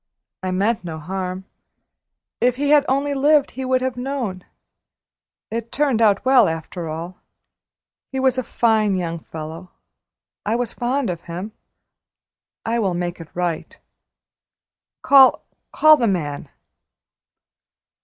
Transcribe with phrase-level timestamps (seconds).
[0.41, 1.45] I meant no harm.
[2.39, 4.43] If he had only lived he would have known.
[5.51, 7.17] It turned out well after all.
[8.11, 9.69] He was a fine young fellow.
[10.43, 11.51] I was fond of him.
[12.65, 13.77] I will make it right.
[15.03, 16.49] Call call the man."